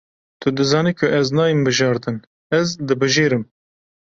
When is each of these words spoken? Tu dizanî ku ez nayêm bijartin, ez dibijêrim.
Tu 0.41 0.47
dizanî 0.57 0.93
ku 0.99 1.05
ez 1.19 1.27
nayêm 1.37 1.59
bijartin, 1.65 2.17
ez 2.59 2.67
dibijêrim. 2.87 3.43